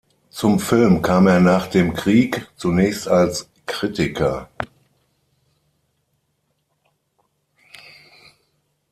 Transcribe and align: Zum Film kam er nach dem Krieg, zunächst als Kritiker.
Zum 0.31 0.59
Film 0.59 1.03
kam 1.03 1.27
er 1.27 1.39
nach 1.39 1.67
dem 1.67 1.93
Krieg, 1.93 2.47
zunächst 2.55 3.07
als 3.07 3.47
Kritiker. 3.67 4.49